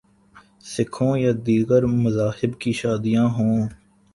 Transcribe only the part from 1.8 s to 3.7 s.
مذاہب کی شادیاں ہوں۔